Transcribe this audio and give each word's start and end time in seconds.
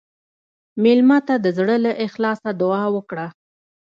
مېلمه 0.83 1.17
ته 1.27 1.35
د 1.43 1.47
زړه 1.57 1.75
له 1.85 1.91
اخلاصه 2.05 2.49
دعا 2.61 2.85
وکړه. 2.95 3.27